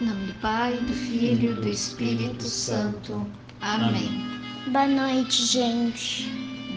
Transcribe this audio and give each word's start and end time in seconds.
Em 0.00 0.06
nome 0.06 0.28
do 0.28 0.34
Pai, 0.40 0.78
do 0.78 0.94
Filho 0.94 1.52
e 1.52 1.54
do 1.56 1.68
Espírito 1.68 2.44
Santo. 2.44 3.26
Amém. 3.60 4.26
Boa 4.68 4.86
noite, 4.86 5.44
gente. 5.44 6.26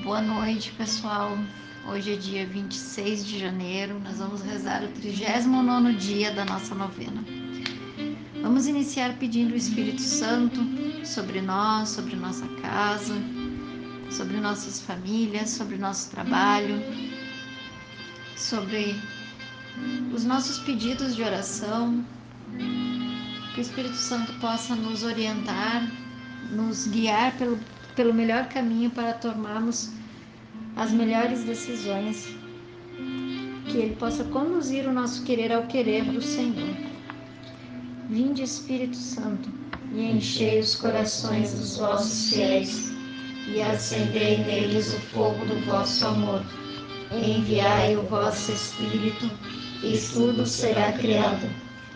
Boa 0.03 0.21
noite, 0.21 0.73
pessoal. 0.73 1.37
Hoje 1.87 2.15
é 2.15 2.15
dia 2.17 2.45
26 2.45 3.25
de 3.25 3.39
janeiro. 3.39 3.97
Nós 4.03 4.17
vamos 4.17 4.41
rezar 4.41 4.83
o 4.83 4.89
39 4.89 5.93
dia 5.93 6.33
da 6.33 6.43
nossa 6.43 6.75
novena. 6.75 7.23
Vamos 8.41 8.67
iniciar 8.67 9.17
pedindo 9.17 9.53
o 9.53 9.57
Espírito 9.57 10.01
Santo 10.01 10.59
sobre 11.05 11.39
nós, 11.39 11.87
sobre 11.87 12.17
nossa 12.17 12.45
casa, 12.61 13.15
sobre 14.11 14.35
nossas 14.41 14.81
famílias, 14.81 15.49
sobre 15.49 15.77
nosso 15.77 16.11
trabalho, 16.11 16.75
sobre 18.35 18.93
os 20.13 20.25
nossos 20.25 20.59
pedidos 20.59 21.15
de 21.15 21.23
oração, 21.23 22.05
que 23.53 23.59
o 23.59 23.61
Espírito 23.61 23.95
Santo 23.95 24.33
possa 24.39 24.75
nos 24.75 25.03
orientar, 25.03 25.91
nos 26.51 26.87
guiar 26.87 27.37
pelo, 27.37 27.59
pelo 27.95 28.13
melhor 28.13 28.47
caminho 28.47 28.89
para 28.89 29.13
tomarmos 29.13 29.91
as 30.75 30.91
melhores 30.91 31.43
decisões, 31.43 32.35
que 33.67 33.77
Ele 33.77 33.95
possa 33.95 34.23
conduzir 34.25 34.87
o 34.87 34.93
nosso 34.93 35.23
querer 35.23 35.51
ao 35.51 35.67
querer 35.67 36.03
do 36.03 36.21
Senhor. 36.21 36.75
Vinde, 38.09 38.41
Espírito 38.41 38.97
Santo, 38.97 39.49
e 39.93 40.01
enchei 40.01 40.59
os 40.59 40.75
corações 40.75 41.53
dos 41.53 41.77
vossos 41.77 42.33
fiéis, 42.33 42.91
e 43.47 43.61
acendei 43.61 44.37
neles 44.39 44.93
o 44.93 44.99
fogo 44.99 45.45
do 45.45 45.63
vosso 45.65 46.07
amor. 46.07 46.43
Enviai 47.11 47.95
o 47.95 48.01
vosso 48.03 48.51
Espírito, 48.51 49.29
e 49.83 49.97
tudo 50.11 50.45
será 50.45 50.93
criado, 50.93 51.47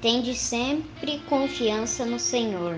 Tende 0.00 0.34
sempre 0.34 1.18
confiança 1.28 2.06
no 2.06 2.18
Senhor, 2.18 2.74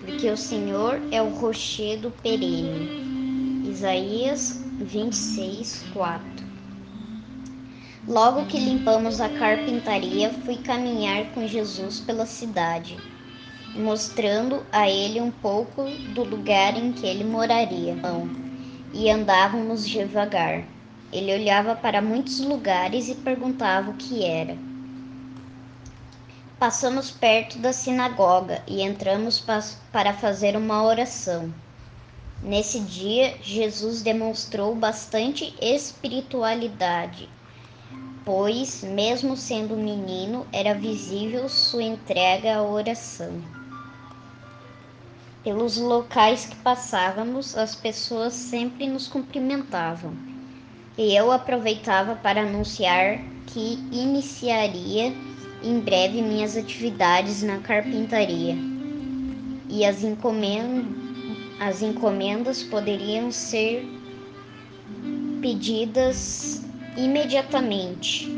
porque 0.00 0.30
o 0.30 0.36
Senhor 0.36 1.02
é 1.10 1.20
o 1.20 1.28
rochedo 1.30 2.12
perene. 2.22 3.68
Isaías 3.68 4.62
26, 4.78 5.84
4 5.92 6.46
Logo 8.06 8.46
que 8.46 8.60
limpamos 8.60 9.20
a 9.20 9.28
carpintaria, 9.28 10.30
fui 10.44 10.56
caminhar 10.56 11.32
com 11.32 11.48
Jesus 11.48 11.98
pela 11.98 12.26
cidade, 12.26 12.96
mostrando 13.74 14.64
a 14.70 14.88
ele 14.88 15.20
um 15.20 15.32
pouco 15.32 15.82
do 16.14 16.22
lugar 16.22 16.76
em 16.76 16.92
que 16.92 17.06
ele 17.06 17.24
moraria. 17.24 17.96
E 18.94 19.10
andávamos 19.10 19.88
devagar. 19.88 20.64
Ele 21.12 21.34
olhava 21.34 21.74
para 21.74 22.00
muitos 22.00 22.38
lugares 22.38 23.08
e 23.08 23.16
perguntava 23.16 23.90
o 23.90 23.94
que 23.94 24.24
era. 24.24 24.71
Passamos 26.62 27.10
perto 27.10 27.58
da 27.58 27.72
sinagoga 27.72 28.62
e 28.68 28.82
entramos 28.82 29.44
para 29.90 30.14
fazer 30.14 30.56
uma 30.56 30.84
oração. 30.84 31.52
Nesse 32.40 32.78
dia, 32.78 33.34
Jesus 33.42 34.00
demonstrou 34.00 34.72
bastante 34.72 35.52
espiritualidade, 35.60 37.28
pois, 38.24 38.80
mesmo 38.84 39.36
sendo 39.36 39.76
menino, 39.76 40.46
era 40.52 40.72
visível 40.72 41.48
sua 41.48 41.82
entrega 41.82 42.54
à 42.54 42.62
oração. 42.62 43.42
Pelos 45.42 45.76
locais 45.78 46.46
que 46.46 46.54
passávamos, 46.54 47.58
as 47.58 47.74
pessoas 47.74 48.34
sempre 48.34 48.86
nos 48.86 49.08
cumprimentavam, 49.08 50.16
e 50.96 51.12
eu 51.12 51.32
aproveitava 51.32 52.14
para 52.14 52.42
anunciar 52.42 53.18
que 53.48 53.84
iniciaria 53.90 55.12
em 55.62 55.78
breve 55.78 56.20
minhas 56.20 56.56
atividades 56.56 57.42
na 57.42 57.58
carpintaria 57.58 58.56
e 59.68 59.84
as 59.84 60.02
encomendas, 60.02 60.84
as 61.60 61.82
encomendas 61.82 62.62
poderiam 62.64 63.30
ser 63.30 63.86
pedidas 65.40 66.62
imediatamente. 66.96 68.28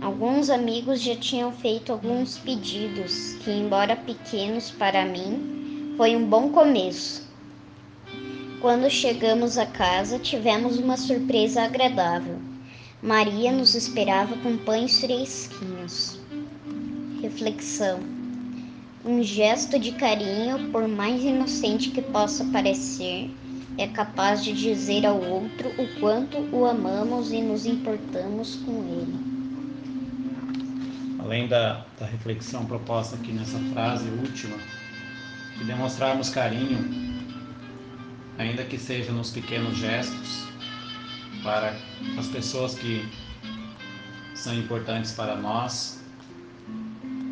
Alguns 0.00 0.50
amigos 0.50 1.00
já 1.00 1.16
tinham 1.16 1.52
feito 1.52 1.92
alguns 1.92 2.38
pedidos 2.38 3.34
que, 3.44 3.50
embora 3.50 3.96
pequenos 3.96 4.70
para 4.70 5.04
mim, 5.04 5.94
foi 5.96 6.16
um 6.16 6.26
bom 6.26 6.50
começo. 6.50 7.28
Quando 8.60 8.88
chegamos 8.88 9.58
a 9.58 9.66
casa, 9.66 10.18
tivemos 10.18 10.78
uma 10.78 10.96
surpresa 10.96 11.62
agradável 11.62 12.51
Maria 13.02 13.50
nos 13.50 13.74
esperava 13.74 14.36
com 14.36 14.56
pães 14.56 15.00
fresquinhos. 15.00 16.20
Reflexão: 17.20 17.98
Um 19.04 19.20
gesto 19.24 19.76
de 19.76 19.90
carinho, 19.90 20.70
por 20.70 20.86
mais 20.86 21.20
inocente 21.24 21.90
que 21.90 22.00
possa 22.00 22.44
parecer, 22.44 23.28
é 23.76 23.88
capaz 23.88 24.44
de 24.44 24.52
dizer 24.52 25.04
ao 25.04 25.20
outro 25.20 25.68
o 25.70 25.98
quanto 25.98 26.38
o 26.54 26.64
amamos 26.64 27.32
e 27.32 27.42
nos 27.42 27.66
importamos 27.66 28.54
com 28.64 28.84
ele. 28.84 29.32
Além 31.18 31.48
da, 31.48 31.84
da 31.98 32.06
reflexão 32.06 32.64
proposta 32.66 33.16
aqui 33.16 33.32
nessa 33.32 33.58
frase 33.72 34.08
última, 34.10 34.56
de 35.58 35.64
demonstrarmos 35.64 36.28
carinho, 36.28 36.78
ainda 38.38 38.62
que 38.62 38.78
seja 38.78 39.10
nos 39.10 39.30
pequenos 39.30 39.76
gestos, 39.76 40.51
para 41.42 41.76
as 42.18 42.28
pessoas 42.28 42.74
que 42.74 43.08
são 44.34 44.54
importantes 44.54 45.12
para 45.12 45.36
nós. 45.36 46.02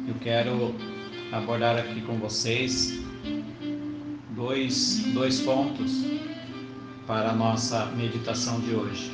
Eu 0.06 0.14
quero 0.16 0.74
abordar 1.32 1.76
aqui 1.76 2.00
com 2.02 2.18
vocês 2.18 3.00
dois, 4.30 5.04
dois 5.14 5.40
pontos 5.40 6.04
para 7.06 7.30
a 7.30 7.34
nossa 7.34 7.86
meditação 7.86 8.60
de 8.60 8.74
hoje. 8.74 9.12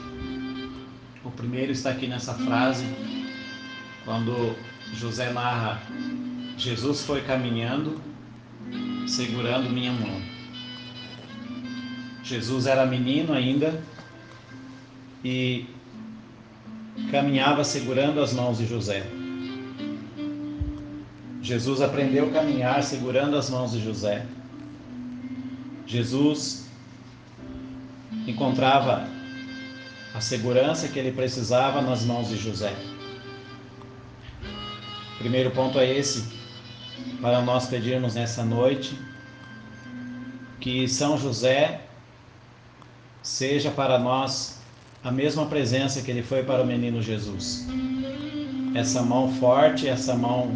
O 1.25 1.31
primeiro 1.31 1.73
está 1.73 1.91
aqui 1.91 2.07
nessa 2.07 2.35
frase, 2.35 2.85
quando 4.05 4.55
José 4.95 5.33
narra: 5.33 5.83
Jesus 6.57 7.03
foi 7.03 7.23
caminhando, 7.23 8.01
segurando 9.07 9.69
minha 9.69 9.93
mão. 9.93 10.23
Jesus 12.23 12.67
era 12.67 12.87
menino 12.87 13.33
ainda, 13.33 13.83
e 15.27 15.67
caminhava 17.11 17.65
segurando 17.65 18.21
as 18.21 18.33
mãos 18.33 18.59
de 18.59 18.67
José. 18.67 19.05
Jesus 21.43 21.81
aprendeu 21.81 22.29
a 22.29 22.31
caminhar 22.31 22.81
segurando 22.85 23.37
as 23.37 23.51
mãos 23.51 23.73
de 23.73 23.83
José. 23.83 24.25
Jesus 25.85 26.69
encontrava 28.25 29.09
a 30.15 30.21
segurança 30.21 30.87
que 30.87 30.97
ele 30.97 31.11
precisava 31.11 31.83
nas 31.83 32.05
mãos 32.05 32.29
de 32.29 32.37
José. 32.37 32.73
O 35.17 35.19
primeiro 35.19 35.51
ponto 35.51 35.81
é 35.81 35.91
esse, 35.93 36.25
para 37.21 37.41
nós 37.41 37.67
pedirmos 37.67 38.15
nessa 38.15 38.45
noite 38.45 38.97
que 40.61 40.87
São 40.87 41.19
José 41.19 41.81
seja 43.23 43.73
para 43.73 43.99
nós 43.99 44.57
a 45.03 45.11
mesma 45.11 45.47
presença 45.47 46.03
que 46.03 46.11
ele 46.11 46.23
foi 46.23 46.43
para 46.43 46.63
o 46.63 46.67
menino 46.67 47.01
Jesus. 47.01 47.67
Essa 48.75 49.03
mão 49.03 49.33
forte, 49.35 49.89
essa 49.89 50.15
mão 50.15 50.51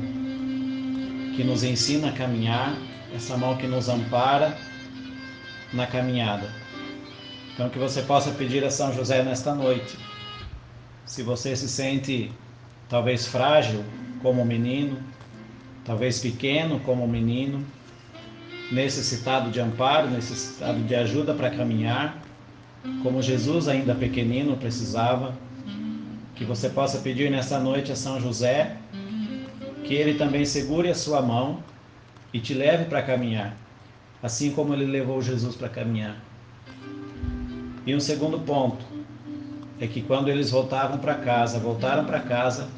que 1.37 1.45
nos 1.45 1.63
ensina 1.63 2.09
a 2.09 2.13
caminhar, 2.13 2.77
essa 3.15 3.37
mão 3.37 3.57
que 3.57 3.67
nos 3.67 3.89
ampara 3.89 4.57
na 5.73 5.87
caminhada. 5.87 6.51
Então, 7.55 7.69
que 7.69 7.79
você 7.79 8.03
possa 8.03 8.31
pedir 8.33 8.65
a 8.65 8.71
São 8.71 8.93
José 8.93 9.23
nesta 9.23 9.55
noite. 9.55 9.99
Se 11.05 11.23
você 11.23 11.55
se 11.55 11.69
sente 11.69 12.33
talvez 12.89 13.27
frágil 13.27 13.85
como 14.23 14.45
menino, 14.45 14.99
talvez 15.85 16.19
pequeno 16.21 16.81
como 16.81 17.07
menino, 17.07 17.65
necessitado 18.71 19.51
de 19.51 19.61
amparo, 19.61 20.09
necessitado 20.09 20.81
de 20.81 20.95
ajuda 20.95 21.35
para 21.35 21.51
caminhar, 21.51 22.21
como 23.03 23.23
Jesus, 23.23 23.69
ainda 23.69 23.95
pequenino, 23.95 24.57
precisava, 24.57 25.35
que 26.35 26.45
você 26.45 26.71
possa 26.71 26.99
pedir 26.99 27.31
nessa 27.31 27.59
noite 27.59 27.93
a 27.93 27.97
São 27.97 28.21
José 28.21 28.79
que 29.85 29.95
ele 29.95 30.15
também 30.15 30.45
segure 30.45 30.89
a 30.89 30.95
sua 30.95 31.21
mão 31.21 31.65
e 32.33 32.39
te 32.39 32.55
leve 32.55 32.85
para 32.85 33.03
caminhar, 33.03 33.57
assim 34.23 34.53
como 34.53 34.73
ele 34.73 34.85
levou 34.85 35.21
Jesus 35.21 35.57
para 35.57 35.69
caminhar. 35.69 36.17
E 37.85 37.93
um 37.93 37.99
segundo 37.99 38.39
ponto 38.39 38.85
é 39.81 39.89
que 39.89 40.01
quando 40.01 40.29
eles 40.29 40.51
voltavam 40.51 40.99
para 40.99 41.17
casa, 41.17 41.59
voltaram 41.59 42.05
para 42.05 42.21
casa, 42.21 42.69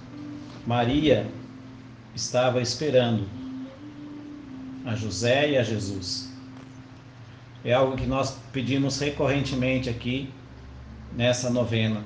Maria 0.66 1.26
estava 2.14 2.62
esperando 2.62 3.28
a 4.86 4.94
José 4.94 5.50
e 5.50 5.58
a 5.58 5.62
Jesus. 5.62 6.31
É 7.64 7.72
algo 7.72 7.96
que 7.96 8.06
nós 8.06 8.38
pedimos 8.52 8.98
recorrentemente 8.98 9.88
aqui 9.88 10.28
nessa 11.14 11.48
novena. 11.48 12.02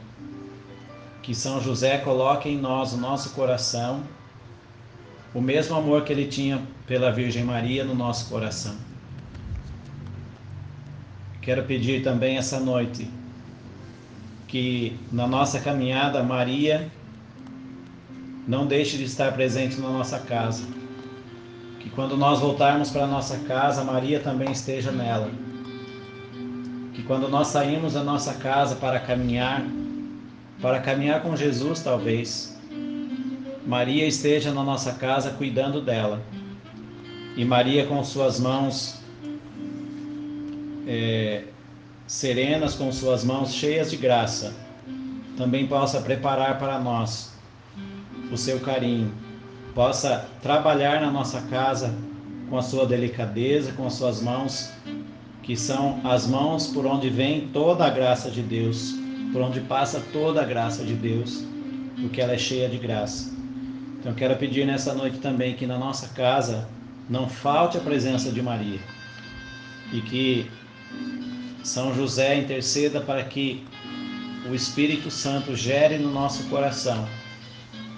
Que 1.23 1.35
São 1.35 1.61
José 1.61 1.99
coloque 1.99 2.49
em 2.49 2.59
nós, 2.59 2.93
o 2.93 2.99
nosso 2.99 3.31
coração, 3.31 4.03
o 5.33 5.41
mesmo 5.41 5.77
amor 5.77 6.05
que 6.05 6.13
ele 6.13 6.27
tinha 6.27 6.63
pela 6.87 7.11
Virgem 7.11 7.45
Maria 7.45 7.85
no 7.85 7.95
nosso 7.95 8.29
coração. 8.29 8.77
Quero 11.41 11.63
pedir 11.65 12.03
também 12.03 12.37
essa 12.37 12.61
noite 12.61 13.09
que 14.49 14.99
na 15.13 15.27
nossa 15.27 15.61
caminhada 15.61 16.23
Maria 16.23 16.91
não 18.47 18.67
deixe 18.67 18.97
de 18.97 19.05
estar 19.05 19.33
presente 19.33 19.81
na 19.81 19.89
nossa 19.89 20.19
casa. 20.19 20.67
Que 21.87 21.91
quando 21.91 22.17
nós 22.17 22.41
voltarmos 22.41 22.91
para 22.91 23.07
nossa 23.07 23.39
casa, 23.47 23.85
Maria 23.85 24.19
também 24.19 24.51
esteja 24.51 24.91
nela. 24.91 25.31
Que 26.93 27.05
quando 27.05 27.29
nós 27.29 27.47
saímos 27.47 27.93
da 27.93 28.03
nossa 28.03 28.35
casa 28.35 28.75
para 28.75 28.99
caminhar, 28.99 29.65
para 30.61 30.81
caminhar 30.81 31.23
com 31.23 31.37
Jesus 31.37 31.81
talvez, 31.85 32.59
Maria 33.65 34.05
esteja 34.05 34.53
na 34.53 34.65
nossa 34.65 34.95
casa 34.95 35.31
cuidando 35.31 35.81
dela. 35.81 36.21
E 37.37 37.45
Maria 37.45 37.87
com 37.87 38.03
suas 38.03 38.41
mãos 38.41 39.01
é, 40.89 41.45
serenas, 42.05 42.75
com 42.75 42.91
suas 42.91 43.23
mãos 43.23 43.55
cheias 43.55 43.93
de 43.93 43.97
graça, 43.97 44.53
também 45.37 45.69
possa 45.69 46.01
preparar 46.01 46.59
para 46.59 46.81
nós 46.81 47.33
o 48.33 48.37
seu 48.37 48.59
carinho, 48.59 49.15
possa 49.77 50.27
trabalhar 50.41 51.03
na 51.03 51.11
nossa 51.11 51.43
casa 51.43 51.95
com 52.49 52.57
a 52.57 52.63
sua 52.63 52.87
delicadeza, 52.87 53.73
com 53.73 53.87
as 53.87 53.93
suas 53.93 54.23
mãos, 54.23 54.73
que 55.43 55.55
são 55.55 56.01
as 56.03 56.27
mãos 56.27 56.69
por 56.69 56.87
onde 56.87 57.11
vem 57.11 57.49
toda 57.49 57.85
a 57.85 57.91
graça 57.91 58.31
de 58.31 58.41
Deus, 58.41 58.95
por 59.35 59.43
onde 59.43 59.61
passa 59.61 60.03
toda 60.15 60.41
a 60.41 60.47
graça 60.47 60.83
de 60.83 60.95
Deus, 60.95 61.45
porque 62.01 62.23
ela 62.23 62.33
é 62.33 62.39
cheia 62.39 62.71
de 62.71 62.79
graça. 62.79 63.31
Então 64.01 64.15
quero 64.15 64.35
pedir 64.37 64.67
nessa 64.67 64.95
noite 64.95 65.19
também 65.19 65.55
que 65.55 65.67
na 65.67 65.77
nossa 65.77 66.09
casa 66.09 66.67
não 67.07 67.29
falte 67.29 67.77
a 67.77 67.81
presença 67.81 68.33
de 68.33 68.41
Maria 68.41 68.81
e 69.93 70.01
que 70.01 70.51
são 71.63 71.95
José 71.95 72.35
interceda 72.39 73.03
para 73.03 73.23
que 73.25 73.63
o 74.49 74.55
Espírito 74.55 75.11
Santo 75.11 75.55
gere 75.55 75.99
no 75.99 76.11
nosso 76.11 76.45
coração 76.45 77.07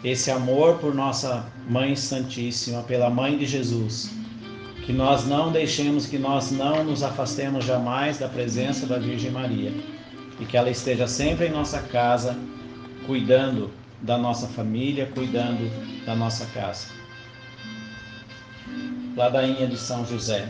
esse 0.03 0.31
amor 0.31 0.79
por 0.79 0.95
nossa 0.95 1.47
Mãe 1.69 1.97
Santíssima, 1.97 2.83
pela 2.83 3.11
Mãe 3.11 3.37
de 3.37 3.47
Jesus. 3.47 4.11
Que 4.85 4.93
nós 4.93 5.27
não 5.27 5.53
deixemos, 5.53 6.06
que 6.06 6.19
nós 6.19 6.50
não 6.50 6.85
nos 6.85 7.03
afastemos 7.03 7.65
jamais 7.65 8.19
da 8.19 8.29
presença 8.29 8.87
da 8.87 8.99
Virgem 8.99 9.31
Maria 9.31 9.73
e 10.41 10.45
que 10.45 10.56
ela 10.56 10.71
esteja 10.71 11.06
sempre 11.06 11.47
em 11.47 11.50
nossa 11.50 11.81
casa, 11.81 12.39
cuidando 13.06 13.71
da 14.00 14.17
nossa 14.17 14.47
família, 14.47 15.11
cuidando 15.15 15.69
da 16.06 16.15
nossa 16.15 16.47
casa. 16.47 16.87
Ladainha 19.17 19.67
de 19.67 19.77
São 19.77 20.06
José. 20.06 20.49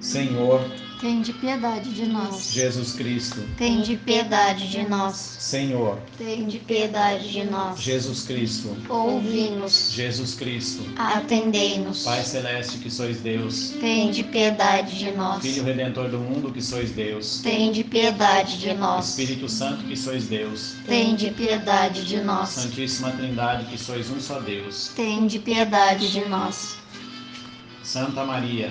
Senhor, 0.00 0.60
tem 1.00 1.22
de 1.22 1.32
piedade 1.32 1.92
de 1.92 2.06
nós. 2.06 2.50
Jesus 2.50 2.92
Cristo, 2.92 3.40
tem 3.56 3.82
de 3.82 3.96
piedade 3.96 4.68
de 4.68 4.88
nós. 4.88 5.16
Senhor, 5.16 5.98
tem 6.16 6.46
de 6.46 6.58
piedade 6.58 7.30
de 7.30 7.44
nós. 7.44 7.80
Jesus 7.80 8.22
Cristo, 8.22 8.76
ouvi-nos. 8.88 9.92
Jesus 9.92 10.34
Cristo, 10.34 10.82
atendei-nos. 10.96 12.04
Pai 12.04 12.22
celeste 12.22 12.78
que 12.78 12.90
sois 12.90 13.20
Deus, 13.20 13.70
tem 13.80 14.10
de 14.10 14.22
piedade 14.24 14.98
de 14.98 15.10
nós. 15.12 15.42
Filho 15.42 15.64
redentor 15.64 16.08
do 16.10 16.18
mundo 16.18 16.52
que 16.52 16.62
sois 16.62 16.90
Deus, 16.90 17.40
tem 17.40 17.72
de 17.72 17.84
piedade 17.84 18.58
de 18.58 18.72
nós. 18.74 19.10
Espírito 19.10 19.48
Santo 19.48 19.84
que 19.84 19.96
sois 19.96 20.26
Deus, 20.26 20.74
tem 20.86 21.14
de 21.14 21.30
piedade 21.30 22.04
de 22.04 22.20
nós. 22.20 22.50
Santíssima 22.50 23.10
Trindade 23.12 23.66
que 23.66 23.78
sois 23.78 24.10
um 24.10 24.20
só 24.20 24.40
Deus, 24.40 24.92
tem 24.94 25.26
de 25.26 25.38
piedade 25.38 26.10
de 26.10 26.24
nós. 26.28 26.76
Santa 27.82 28.24
Maria, 28.24 28.70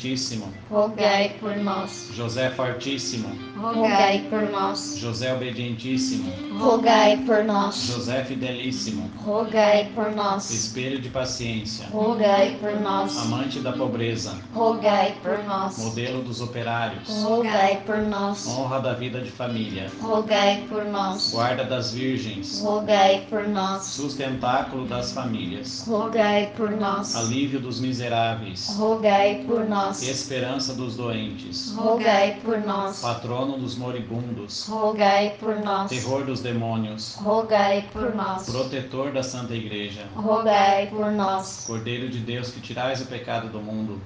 Prudentíssimo, 0.00 0.48
rogai 0.70 1.36
por 1.38 1.54
nós. 1.58 2.08
José 2.14 2.48
Fortíssimo, 2.50 3.28
rogai 3.54 4.26
por 4.30 4.50
nós. 4.50 4.96
José 4.96 5.34
Obedientíssimo, 5.34 6.32
rogai 6.58 7.18
por 7.26 7.44
nós. 7.44 7.76
José 7.86 8.24
Fidelíssimo, 8.24 9.10
rogai 9.22 9.90
por 9.94 10.10
nós. 10.12 10.50
Espelho 10.50 11.02
de 11.02 11.10
paciência, 11.10 11.86
rogai 11.92 12.56
por 12.58 12.80
nós. 12.80 13.18
Amante 13.18 13.60
da 13.60 13.72
pobreza, 13.72 14.38
rogai 14.54 15.14
por 15.22 15.44
nós. 15.44 15.76
Modelo 15.76 16.22
dos 16.22 16.40
operários, 16.40 17.08
rogai 17.22 17.82
por 17.84 17.98
nós. 17.98 18.46
Honra 18.46 18.80
da 18.80 18.94
vida 18.94 19.20
de 19.20 19.30
família, 19.30 19.90
rogai 20.00 20.64
por 20.66 20.86
nós. 20.86 21.30
Guarda 21.30 21.64
das 21.64 21.92
virgens, 21.92 22.62
rogai 22.62 23.26
por 23.28 23.46
nós. 23.46 23.84
Sustentáculo 23.84 24.86
das 24.86 25.12
famílias, 25.12 25.84
rogai 25.86 26.52
por 26.56 26.70
nós. 26.70 27.14
Alívio 27.14 27.60
dos 27.60 27.78
miseráveis, 27.80 28.74
rogai 28.78 29.44
por 29.46 29.68
nós. 29.68 29.89
Esperança 30.02 30.74
dos 30.74 30.96
doentes, 30.96 31.72
rogai 31.74 32.38
por 32.44 32.58
nós. 32.58 33.00
Patrono 33.00 33.58
dos 33.58 33.76
moribundos, 33.76 34.66
rogai 34.66 35.36
por 35.40 35.56
nós. 35.56 35.90
Terror 35.90 36.24
dos 36.24 36.40
demônios, 36.40 37.16
rogai 37.16 37.88
por 37.92 38.14
nós. 38.14 38.48
Protetor 38.48 39.12
da 39.12 39.22
Santa 39.22 39.54
Igreja, 39.54 40.06
rogai 40.14 40.86
por 40.86 41.10
nós. 41.10 41.64
Cordeiro 41.66 42.08
de 42.08 42.18
Deus 42.18 42.50
que 42.50 42.60
tirais 42.60 43.00
o 43.00 43.06
pecado 43.06 43.48
do 43.48 43.60
mundo, 43.60 44.00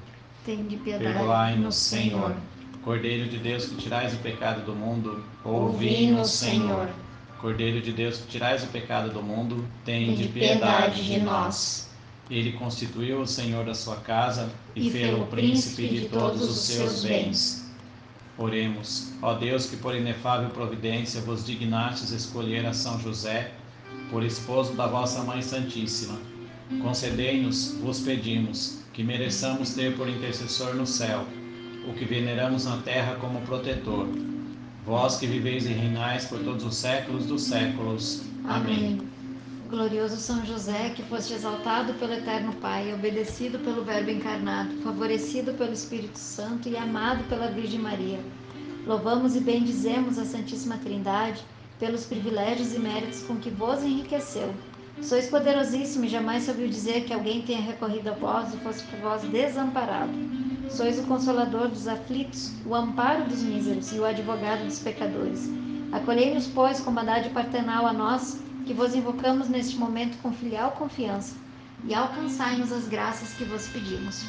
tem 0.44 0.64
de 0.64 0.76
piedade. 0.76 1.04
Perdoai-nos, 1.04 1.76
Senhor. 1.76 2.34
Cordeiro 2.82 3.28
de 3.28 3.38
Deus 3.38 3.66
que 3.66 3.76
tirais 3.76 4.14
o 4.14 4.18
pecado 4.18 4.64
do 4.64 4.74
mundo, 4.74 5.24
ouvi-nos, 5.44 6.30
Senhor. 6.30 6.88
Cordeiro 7.40 7.80
de 7.80 7.92
Deus 7.92 8.18
que 8.18 8.26
tirais 8.28 8.64
o 8.64 8.68
pecado 8.68 9.10
do 9.10 9.22
mundo, 9.22 9.66
tem 9.84 10.14
de 10.14 10.28
piedade 10.28 11.04
de 11.04 11.20
nós. 11.20 11.90
Ele 12.30 12.52
constituiu 12.52 13.20
o 13.20 13.26
Senhor 13.26 13.64
da 13.64 13.74
sua 13.74 13.96
casa 13.96 14.50
e, 14.74 14.88
E 14.88 14.90
fê-lo 14.90 15.26
príncipe 15.26 15.88
de 15.88 16.08
todos 16.08 16.42
os 16.42 16.58
seus 16.58 17.04
bens. 17.04 17.64
Oremos, 18.36 19.12
ó 19.22 19.34
Deus 19.34 19.66
que 19.66 19.76
por 19.76 19.94
inefável 19.94 20.50
providência 20.50 21.20
vos 21.20 21.44
dignastes 21.46 22.10
escolher 22.10 22.66
a 22.66 22.72
São 22.72 22.98
José 23.00 23.52
por 24.10 24.24
esposo 24.24 24.72
da 24.74 24.86
vossa 24.86 25.22
Mãe 25.22 25.40
Santíssima. 25.42 26.18
Concedei-nos, 26.82 27.76
vos 27.80 28.00
pedimos, 28.00 28.80
que 28.92 29.04
mereçamos 29.04 29.74
ter 29.74 29.96
por 29.96 30.08
intercessor 30.08 30.74
no 30.74 30.86
céu 30.86 31.24
o 31.86 31.92
que 31.92 32.04
veneramos 32.04 32.64
na 32.64 32.78
terra 32.78 33.16
como 33.16 33.40
protetor. 33.42 34.08
Vós 34.84 35.16
que 35.16 35.26
viveis 35.26 35.66
e 35.66 35.72
reinais 35.72 36.24
por 36.26 36.38
todos 36.40 36.64
os 36.64 36.74
séculos 36.74 37.26
dos 37.26 37.42
séculos. 37.42 38.22
Amém. 38.44 39.13
Glorioso 39.68 40.18
São 40.18 40.44
José, 40.44 40.90
que 40.90 41.02
foste 41.04 41.32
exaltado 41.32 41.94
pelo 41.94 42.12
Eterno 42.12 42.52
Pai, 42.56 42.92
obedecido 42.92 43.58
pelo 43.58 43.82
Verbo 43.82 44.10
encarnado, 44.10 44.74
favorecido 44.82 45.54
pelo 45.54 45.72
Espírito 45.72 46.18
Santo 46.18 46.68
e 46.68 46.76
amado 46.76 47.24
pela 47.30 47.48
Virgem 47.48 47.80
Maria. 47.80 48.20
Louvamos 48.86 49.34
e 49.34 49.40
bendizemos 49.40 50.18
a 50.18 50.26
Santíssima 50.26 50.76
Trindade 50.76 51.42
pelos 51.80 52.04
privilégios 52.04 52.74
e 52.74 52.78
méritos 52.78 53.22
com 53.22 53.36
que 53.36 53.48
vos 53.48 53.82
enriqueceu. 53.82 54.54
Sois 55.00 55.28
poderosíssimo 55.28 56.04
e 56.04 56.08
jamais 56.08 56.46
ouviu 56.46 56.68
dizer 56.68 57.04
que 57.04 57.14
alguém 57.14 57.40
tenha 57.42 57.62
recorrido 57.62 58.08
a 58.08 58.12
vós 58.12 58.52
e 58.52 58.58
fosse 58.58 58.84
por 58.84 59.00
vós 59.00 59.22
desamparado. 59.22 60.12
Sois 60.68 60.98
o 60.98 61.04
consolador 61.04 61.68
dos 61.68 61.88
aflitos, 61.88 62.52
o 62.66 62.74
amparo 62.74 63.24
dos 63.24 63.42
míseros 63.42 63.90
e 63.92 63.98
o 63.98 64.04
advogado 64.04 64.64
dos 64.66 64.78
pecadores. 64.78 65.50
Acolhei-nos, 65.90 66.46
pois, 66.48 66.80
com 66.80 66.92
bondade 66.92 67.30
paternal 67.30 67.86
a 67.86 67.92
nós, 67.92 68.43
que 68.64 68.74
vos 68.74 68.94
invocamos 68.94 69.48
neste 69.48 69.76
momento 69.76 70.16
com 70.22 70.32
filial 70.32 70.72
confiança. 70.72 71.36
e 71.86 71.94
alcançai-nos 71.94 72.72
as 72.72 72.88
graças 72.88 73.34
que 73.34 73.44
vos 73.44 73.68
pedimos. 73.68 74.24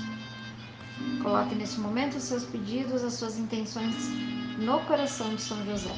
Coloque 1.21 1.55
neste 1.55 1.79
momento 1.79 2.17
os 2.17 2.23
seus 2.23 2.43
pedidos, 2.43 3.01
as 3.03 3.13
suas 3.13 3.37
intenções 3.37 3.95
no 4.57 4.79
coração 4.81 5.33
de 5.33 5.41
São 5.41 5.63
José. 5.65 5.95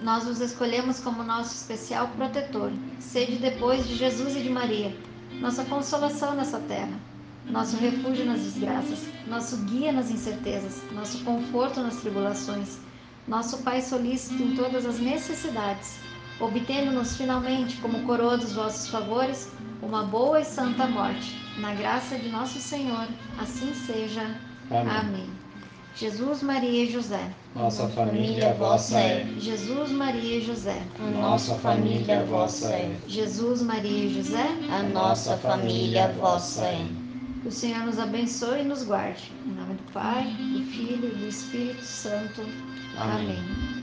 Nós 0.00 0.26
os 0.26 0.40
escolhemos 0.40 1.00
como 1.00 1.22
nosso 1.22 1.54
especial 1.54 2.08
protetor. 2.08 2.70
Sede 2.98 3.36
depois 3.36 3.86
de 3.86 3.96
Jesus 3.96 4.36
e 4.36 4.42
de 4.42 4.50
Maria, 4.50 4.96
nossa 5.40 5.64
consolação 5.64 6.34
nessa 6.34 6.58
terra, 6.60 6.98
nosso 7.46 7.76
refúgio 7.76 8.24
nas 8.24 8.40
desgraças, 8.40 9.00
nosso 9.26 9.56
guia 9.64 9.92
nas 9.92 10.10
incertezas, 10.10 10.82
nosso 10.92 11.22
conforto 11.24 11.80
nas 11.80 11.96
tribulações, 11.96 12.78
nosso 13.26 13.58
Pai 13.58 13.80
solícito 13.80 14.42
em 14.42 14.54
todas 14.54 14.84
as 14.84 14.98
necessidades, 14.98 15.98
obtendo-nos 16.38 17.16
finalmente, 17.16 17.76
como 17.78 18.02
coroa 18.04 18.36
dos 18.36 18.52
vossos 18.52 18.88
favores, 18.88 19.50
uma 19.82 20.04
boa 20.04 20.40
e 20.40 20.44
santa 20.44 20.86
morte. 20.86 21.40
Na 21.58 21.74
graça 21.74 22.18
de 22.18 22.28
nosso 22.28 22.58
Senhor, 22.58 23.06
assim 23.38 23.72
seja. 23.74 24.38
Amém. 24.70 24.88
Amém. 24.88 25.44
Jesus, 25.96 26.42
Maria 26.42 26.84
e 26.84 26.90
José. 26.90 27.30
Nossa 27.54 27.88
família 27.88 28.52
vossa 28.54 28.98
é. 28.98 29.26
Jesus, 29.38 29.92
Maria 29.92 30.38
e 30.38 30.44
José. 30.44 30.82
A 30.98 31.10
nossa 31.20 31.54
família 31.54 32.24
vossa 32.24 32.68
é. 32.70 32.96
Jesus, 33.06 33.62
Maria 33.62 34.06
e 34.06 34.14
José. 34.14 34.44
A 34.70 34.82
nossa 34.82 35.36
família 35.36 36.08
vossa 36.18 36.64
é. 36.64 36.84
Que 37.42 37.48
o 37.48 37.52
Senhor 37.52 37.86
nos 37.86 38.00
abençoe 38.00 38.62
e 38.62 38.64
nos 38.64 38.82
guarde. 38.82 39.30
Em 39.46 39.52
nome 39.52 39.74
do 39.74 39.92
Pai, 39.92 40.24
do 40.24 40.64
Filho 40.64 41.12
e 41.12 41.16
do 41.16 41.28
Espírito 41.28 41.84
Santo. 41.84 42.42
Amém. 42.96 43.38
Amém. 43.38 43.74